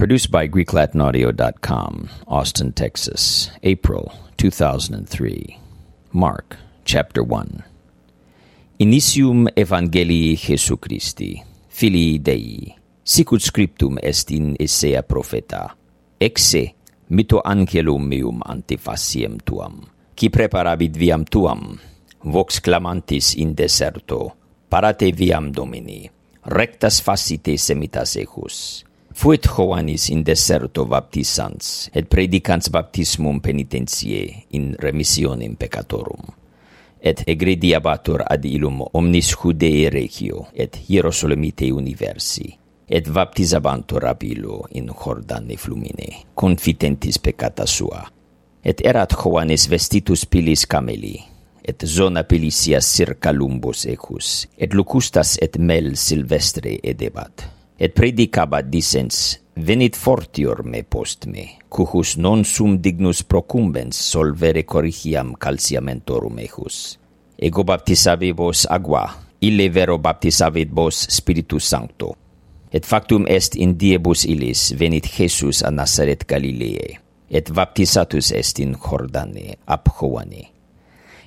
Produced 0.00 0.30
by 0.30 0.48
GreekLatinAudio.com, 0.48 2.08
Austin, 2.26 2.72
Texas, 2.72 3.50
April 3.62 4.10
2003. 4.38 5.60
Mark, 6.12 6.56
chapter 6.86 7.22
1. 7.22 7.62
Initium 8.80 9.52
Evangelii 9.54 10.40
Jesu 10.40 10.78
Christi, 10.78 11.44
Filii 11.68 12.16
Dei, 12.16 12.74
sicut 13.04 13.42
scriptum 13.42 13.98
est 14.02 14.30
in 14.30 14.56
Isaiah 14.56 15.02
profeta. 15.02 15.76
Exe, 16.18 16.72
mito 17.10 17.44
angelum 17.44 18.08
meum 18.08 18.40
antifaciem 18.40 19.36
tuam, 19.44 19.84
qui 20.16 20.30
preparabit 20.30 20.96
viam 20.96 21.28
tuam, 21.28 21.76
vox 22.24 22.64
clamantis 22.64 23.34
in 23.36 23.52
deserto, 23.52 24.32
parate 24.66 25.12
viam 25.12 25.52
domini, 25.52 26.08
rectas 26.48 27.04
facite 27.04 27.60
semitas 27.60 28.16
ejus, 28.16 28.88
fuit 29.20 29.46
Johannis 29.46 30.08
in 30.08 30.22
deserto 30.24 30.86
baptisans, 30.86 31.90
et 31.92 32.06
predicans 32.08 32.70
baptismum 32.72 33.42
penitentiae 33.44 34.46
in 34.56 34.70
remissionem 34.80 35.58
peccatorum. 35.60 36.30
Et 37.04 37.20
egredi 37.28 37.74
abatur 37.76 38.24
ad 38.24 38.46
ilum 38.48 38.80
omnis 38.96 39.34
Judei 39.36 39.90
regio, 39.92 40.46
et 40.56 40.80
Hierosolemite 40.86 41.68
universi, 41.68 42.48
et 42.88 43.12
baptizabantur 43.12 44.08
ab 44.08 44.24
illo 44.24 44.62
in 44.80 44.88
Jordane 44.88 45.60
flumine, 45.60 46.24
confitentis 46.32 47.20
peccata 47.20 47.68
sua. 47.68 48.00
Et 48.64 48.80
erat 48.80 49.12
Johannes 49.20 49.68
vestitus 49.68 50.24
pilis 50.24 50.64
cameli, 50.64 51.18
et 51.60 51.84
zona 51.84 52.24
pilisia 52.24 52.80
circa 52.80 53.36
lumbus 53.36 53.84
ecus, 53.84 54.48
et 54.56 54.72
lucustas 54.72 55.36
et 55.44 55.60
mel 55.60 55.92
silvestre 56.00 56.78
edebat, 56.80 57.59
et 57.80 57.96
predicabat 57.96 58.68
dicens, 58.68 59.40
Venit 59.60 59.96
fortior 59.96 60.62
me 60.64 60.80
post 60.88 61.26
me, 61.26 61.42
cuhus 61.68 62.14
non 62.16 62.44
sum 62.48 62.78
dignus 62.80 63.20
procumbens 63.26 63.98
solvere 63.98 64.62
corrigiam 64.64 65.34
calciamentorum 65.36 66.38
ejus. 66.40 66.96
Ego 67.36 67.64
baptisavi 67.66 68.30
vos 68.36 68.62
agua, 68.70 69.02
ille 69.44 69.66
vero 69.68 69.98
baptisavit 69.98 70.70
vos 70.72 71.02
Spiritus 71.10 71.66
Sancto. 71.66 72.14
Et 72.72 72.86
factum 72.86 73.26
est 73.26 73.58
in 73.58 73.74
diebus 73.76 74.24
illis 74.24 74.70
venit 74.78 75.10
Jesus 75.10 75.64
a 75.66 75.74
Nazaret 75.74 76.24
Galileae, 76.28 76.96
et 77.28 77.52
baptisatus 77.52 78.30
est 78.32 78.62
in 78.64 78.78
Jordane, 78.78 79.58
ab 79.66 79.92
Joane 79.98 80.59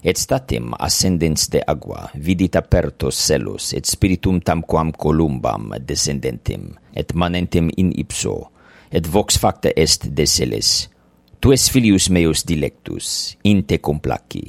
et 0.04 0.20
statim 0.20 0.74
ascendens 0.80 1.50
de 1.50 1.62
agua, 1.68 2.10
vidit 2.14 2.56
apertos 2.60 3.16
celus, 3.16 3.74
et 3.74 3.86
spiritum 3.88 4.42
tamquam 4.42 4.92
columbam 4.92 5.74
descendentem 5.80 6.74
et 6.94 7.14
manentem 7.16 7.72
in 7.78 7.94
ipso, 7.96 8.52
et 8.92 9.08
vox 9.08 9.40
facta 9.40 9.72
est 9.76 10.10
de 10.12 10.26
celes 10.26 10.90
Tu 11.44 11.52
es 11.52 11.66
filius 11.68 12.06
meus 12.10 12.46
dilectus, 12.48 13.36
in 13.44 13.66
te 13.68 13.82
complaci. 13.84 14.46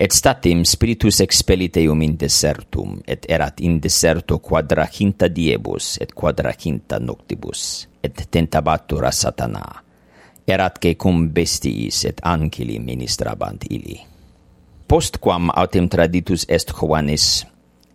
Et 0.00 0.14
statim 0.16 0.62
spiritus 0.64 1.18
expellit 1.20 1.76
eum 1.82 2.00
in 2.00 2.14
desertum, 2.16 2.94
et 3.04 3.26
erat 3.28 3.60
in 3.60 3.76
deserto 3.84 4.38
quadraginta 4.40 5.28
diebus, 5.28 5.98
et 6.00 6.14
quadraginta 6.16 6.96
noctibus, 6.96 7.84
et 8.00 8.24
tentabatur 8.32 9.04
a 9.04 9.12
satana. 9.12 9.66
Erat 10.48 10.80
que 10.80 10.94
cum 10.96 11.26
bestiis 11.28 12.06
et 12.08 12.24
angeli 12.24 12.80
ministrabant 12.80 13.68
ili 13.68 14.09
postquam 14.90 15.52
autem 15.54 15.86
traditus 15.86 16.42
est 16.50 16.72
Johannes, 16.74 17.46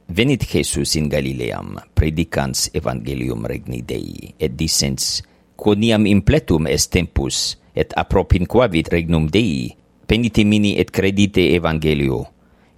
venit 0.08 0.46
Jesus 0.48 0.96
in 0.96 1.10
Galileam, 1.12 1.76
predicans 1.92 2.70
evangelium 2.72 3.44
regni 3.44 3.82
Dei, 3.84 4.32
et 4.40 4.56
dicens, 4.56 5.20
quoniam 5.60 6.08
impletum 6.08 6.72
est 6.72 6.94
tempus, 6.96 7.58
et 7.76 7.92
appropinquavit 8.00 8.88
regnum 8.88 9.28
Dei, 9.28 9.76
penite 10.08 10.48
mini 10.48 10.78
et 10.80 10.88
credite 10.88 11.50
evangelio, 11.58 12.24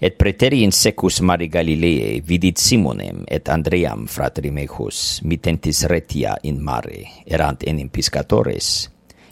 et 0.01 0.17
preteri 0.17 0.63
in 0.65 0.73
secus 0.73 1.21
mari 1.21 1.45
Galileae 1.45 2.17
vidit 2.25 2.57
Simonem 2.57 3.21
et 3.29 3.53
Andream 3.53 4.09
fratrim 4.09 4.57
ejus, 4.65 5.21
mitentis 5.29 5.85
retia 5.85 6.39
in 6.41 6.57
mare, 6.57 7.05
erant 7.29 7.69
enim 7.69 7.93
piscatores, 7.93 8.87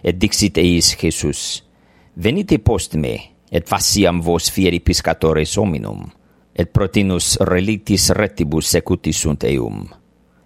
et 0.06 0.14
dixit 0.14 0.62
eis 0.62 0.94
Jesus, 0.94 1.64
venite 2.14 2.62
post 2.62 2.94
me, 3.02 3.18
et 3.52 3.68
faciam 3.68 4.22
vos 4.22 4.50
fieri 4.52 4.80
piscatores 4.80 5.58
hominum, 5.58 6.06
et 6.56 6.72
protinus 6.72 7.36
relitis 7.42 8.10
retibus 8.16 8.72
secuti 8.76 9.14
sunt 9.14 9.44
eum, 9.50 9.84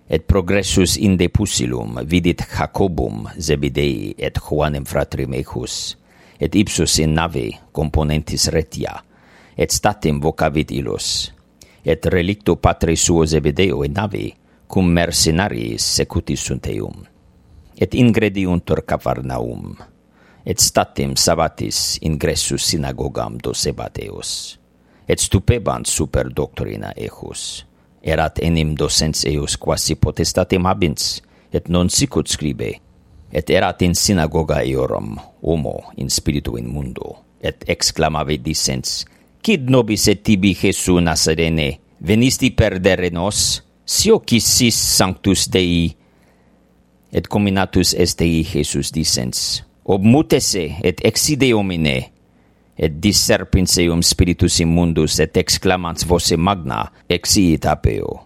et 0.09 0.25
progressus 0.25 0.97
inde 0.97 1.29
pusilum 1.29 1.99
vidit 2.09 2.41
Jacobum 2.49 3.27
Zebidei 3.37 4.15
et 4.17 4.39
Juanem 4.41 4.85
fratrim 4.85 5.33
ejus, 5.37 5.97
et 6.39 6.55
ipsus 6.55 6.97
in 7.03 7.13
nave 7.13 7.49
componentis 7.71 8.47
retia, 8.49 8.95
et 9.55 9.71
statim 9.71 10.19
vocavit 10.23 10.71
illos, 10.71 11.29
et 11.83 12.05
relicto 12.05 12.55
patre 12.55 12.95
suo 12.95 13.25
Zebedeo 13.25 13.83
in 13.83 13.93
nave, 13.93 14.25
cum 14.67 14.89
mercenariis 14.93 15.83
secuti 15.99 16.35
sunt 16.37 16.67
eum. 16.69 17.05
Et 17.79 17.93
ingrediuntur 17.95 18.83
Cavarnaum, 18.85 19.77
et 20.49 20.57
statim 20.57 21.13
sabbatis 21.13 21.99
ingressus 22.01 22.71
synagogam 22.71 23.37
Dosebateus. 23.37 24.57
Et 25.07 25.21
stupebant 25.21 25.85
super 25.85 26.29
doctrina 26.33 26.89
ejus. 26.97 27.65
Erat 28.01 28.39
enim 28.41 28.73
docens 28.77 29.25
eius 29.29 29.57
quasi 29.61 29.95
potestatem 29.95 30.65
habens, 30.65 31.19
et 31.53 31.69
non 31.69 31.89
sicut 31.89 32.29
scribe, 32.29 32.71
et 33.31 33.49
erat 33.49 33.81
in 33.85 33.93
synagoga 33.97 34.61
eorum, 34.65 35.17
homo 35.41 35.91
in 35.97 36.09
spiritu 36.09 36.57
in 36.57 36.69
mundo, 36.69 37.17
et 37.41 37.65
exclamave 37.69 38.39
dicens, 38.41 39.03
quid 39.43 39.69
nobis 39.69 40.07
et 40.09 40.23
tibi 40.23 40.55
Jesu 40.55 40.99
Nazarene, 41.01 41.71
venisti 41.99 42.53
perdere 42.55 43.11
nos, 43.13 43.61
sio 43.85 44.21
cissis 44.25 44.77
sanctus 44.77 45.49
Dei, 45.51 45.89
et 47.11 47.27
cominatus 47.27 47.93
est 47.93 48.17
Dei 48.21 48.45
Jesus 48.45 48.93
dicens, 48.93 49.59
ob 49.89 50.05
mutese 50.05 50.67
et 50.85 51.01
exide 51.07 51.49
homine, 51.57 51.97
et 52.77 52.97
disserpins 53.01 53.73
eum 53.81 54.03
spiritus 54.05 54.59
immundus 54.61 55.17
et 55.19 55.37
exclamans 55.41 56.05
voce 56.05 56.37
magna 56.37 56.83
exiit 57.09 57.65
apeo. 57.65 58.19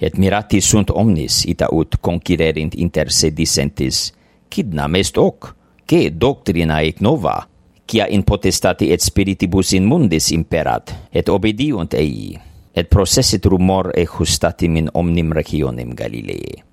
Et 0.00 0.14
mirati 0.16 0.62
sunt 0.64 0.92
omnis 0.94 1.42
ita 1.50 1.68
ut 1.74 1.98
concirerint 2.00 2.78
inter 2.78 3.10
se 3.12 3.32
dissentis, 3.34 4.06
kidnam 4.48 4.96
est 4.96 5.18
hoc, 5.18 5.50
que 5.84 6.06
doctrina 6.14 6.80
ec 6.86 7.02
nova, 7.02 7.36
quia 7.84 8.06
in 8.08 8.22
potestati 8.22 8.92
et 8.94 9.02
spiritibus 9.02 9.74
in 9.74 9.90
mundis 9.90 10.30
imperat, 10.32 10.94
et 11.12 11.28
obediunt 11.28 11.98
ei, 11.98 12.38
et 12.72 12.88
processit 12.88 13.50
rumor 13.50 13.90
e 13.98 14.06
justatim 14.06 14.78
in 14.78 14.94
omnim 14.94 15.34
regionem 15.34 15.90
Galileae 15.98 16.69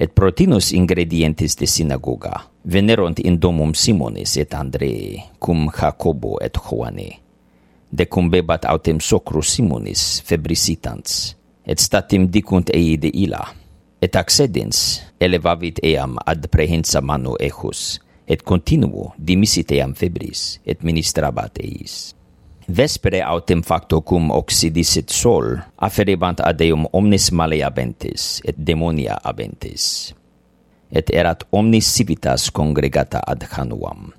et 0.00 0.14
protinus 0.16 0.72
ingredientis 0.72 1.58
de 1.60 1.68
synagoga 1.68 2.40
venerunt 2.64 3.20
in 3.20 3.36
domum 3.36 3.74
Simonis 3.76 4.38
et 4.40 4.54
Andrei, 4.56 5.20
cum 5.38 5.68
Jacobo 5.68 6.38
et 6.40 6.56
Joane. 6.56 7.10
Decum 7.90 8.30
bebat 8.32 8.64
autem 8.64 9.00
socrus 9.00 9.56
Simonis, 9.58 10.22
febrisitans, 10.24 11.34
et 11.66 11.80
statim 11.80 12.30
dicunt 12.32 12.72
ei 12.72 12.96
de 12.96 13.10
illa 13.12 13.42
et 14.00 14.16
accedens 14.16 15.00
elevavit 15.20 15.80
eam 15.84 16.16
ad 16.24 16.48
prehensa 16.48 17.02
manu 17.04 17.36
ejus, 17.40 18.00
et 18.26 18.42
continuo 18.42 19.12
dimisit 19.18 19.72
eam 19.76 19.92
febris, 19.94 20.60
et 20.64 20.80
ministrabat 20.86 21.60
eis. 21.60 22.14
Vespere 22.66 23.22
autem 23.22 23.62
facto 23.62 24.02
cum 24.02 24.30
oxidisset 24.30 25.10
sol, 25.10 25.56
afferebant 25.80 26.40
ad 26.44 26.60
eum 26.60 26.84
omnes 26.92 27.30
male 27.32 27.62
abentis, 27.64 28.40
et 28.44 28.56
demonia 28.56 29.16
abentis. 29.24 30.12
Et 30.92 31.10
erat 31.10 31.46
omnis 31.50 31.88
civitas 31.88 32.50
congregata 32.50 33.22
ad 33.26 33.46
Hanuam. 33.50 34.12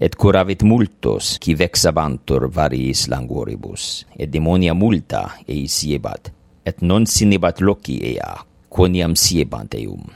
Et 0.00 0.16
curavit 0.16 0.64
multos, 0.66 1.38
qui 1.38 1.54
vexabantur 1.54 2.48
variis 2.50 3.06
languoribus, 3.08 4.04
et 4.18 4.28
demonia 4.28 4.74
multa 4.74 5.38
eis 5.46 5.78
iebat, 5.86 6.32
et 6.66 6.82
non 6.82 7.06
sinebat 7.06 7.62
loci 7.62 8.00
ea, 8.16 8.34
quoniam 8.68 9.14
siebant 9.14 9.78
eum. 9.78 10.10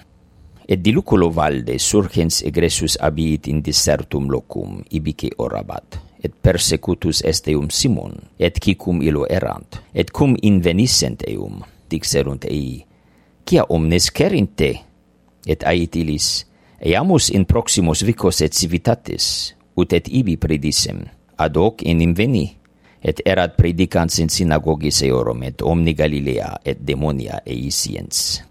Et 0.69 0.83
diluculo 0.83 1.31
valde 1.31 1.79
surgens 1.79 2.43
egressus 2.43 2.99
abiit 3.01 3.49
in 3.49 3.63
desertum 3.65 4.29
locum, 4.29 4.83
ibice 4.91 5.31
orabat 5.39 6.08
et 6.23 6.33
persecutus 6.43 7.23
est 7.25 7.49
eum 7.49 7.71
Simon, 7.71 8.15
et 8.39 8.59
cicum 8.59 9.03
illo 9.03 9.27
erant, 9.31 9.81
et 9.95 10.11
cum 10.11 10.37
invenissent 10.43 11.05
eum, 11.29 11.63
dixerunt 11.91 12.45
ei, 12.49 12.85
cia 13.47 13.65
omnes 13.69 14.11
cerinte? 14.11 14.75
Et 15.49 15.63
ait 15.65 15.97
illis, 15.97 16.45
eamus 16.81 17.31
in 17.33 17.47
proximus 17.49 18.03
vicos 18.05 18.43
et 18.43 18.53
civitatis, 18.53 19.55
ut 19.79 19.93
et 19.97 20.09
ibi 20.11 20.37
predissem, 20.37 21.07
ad 21.39 21.57
hoc 21.57 21.85
in 21.87 22.03
inveni, 22.05 22.51
et 23.01 23.23
erat 23.25 23.55
predicans 23.57 24.19
in 24.19 24.29
synagogis 24.29 25.01
eorum, 25.07 25.45
et 25.47 25.63
omni 25.63 25.95
Galilea, 25.95 26.59
et 26.67 26.83
demonia 26.85 27.41
eisiens. 27.47 28.43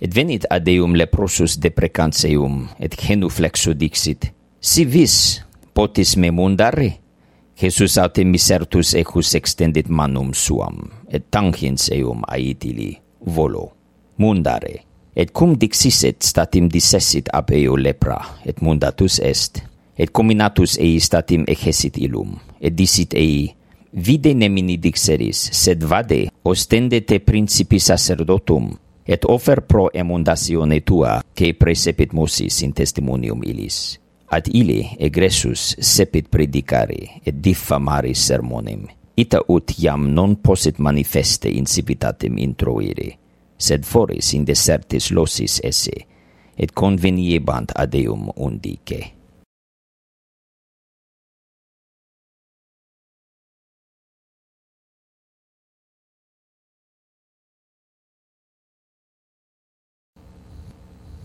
Et 0.00 0.10
venit 0.10 0.48
ad 0.50 0.66
eum 0.72 0.96
leprosus 0.98 1.60
deprecans 1.62 2.24
eum, 2.32 2.64
et 2.80 2.96
genuflexu 2.98 3.76
dixit, 3.78 4.32
si 4.58 4.88
vis 4.88 5.44
potis 5.76 6.16
me 6.16 6.32
mundare? 6.34 7.01
Jesus 7.62 7.94
autem 8.02 8.26
misertus 8.34 8.90
ecus 8.98 9.36
extendit 9.38 9.86
manum 9.86 10.32
suam, 10.34 10.80
et 11.06 11.22
tangens 11.30 11.92
eum 11.94 12.24
aetili 12.26 12.96
volo, 13.22 13.68
mundare. 14.18 14.80
Et 15.14 15.30
cum 15.30 15.52
dixiset 15.54 16.24
statim 16.26 16.66
dissessit 16.72 17.30
ab 17.30 17.52
eo 17.54 17.76
lepra, 17.78 18.16
et 18.42 18.58
mundatus 18.66 19.20
est, 19.22 19.62
et 19.94 20.10
cominatus 20.10 20.74
ei 20.82 20.98
statim 20.98 21.46
echesit 21.46 22.00
illum, 22.02 22.34
et 22.58 22.74
dicit 22.74 23.14
ei, 23.14 23.52
vide 23.94 24.34
nemini 24.34 24.80
dixeris, 24.82 25.46
sed 25.54 25.86
vade, 25.86 26.24
ostendete 26.42 27.20
principi 27.22 27.78
sacerdotum, 27.78 28.72
et 29.06 29.22
offer 29.30 29.62
pro 29.68 29.86
emundatione 29.94 30.82
tua, 30.82 31.20
que 31.30 31.54
presepit 31.54 32.10
Moses 32.10 32.58
in 32.66 32.74
testimonium 32.74 33.46
illis 33.46 34.00
ad 34.32 34.48
ili 34.48 34.80
egressus 34.98 35.74
sepit 35.78 36.30
predicari 36.32 37.20
et 37.24 37.36
diffamari 37.44 38.14
sermonem, 38.16 38.86
ita 39.14 39.42
ut 39.48 39.74
iam 39.78 40.08
non 40.14 40.38
posit 40.40 40.78
manifeste 40.80 41.52
incipitatem 41.52 42.38
introiri, 42.40 43.10
sed 43.60 43.84
foris 43.84 44.32
in 44.32 44.46
desertis 44.48 45.10
losis 45.12 45.60
esse, 45.62 45.98
et 46.56 46.72
conveniebant 46.72 47.74
ad 47.76 47.94
eum 47.94 48.30
undice. 48.36 49.21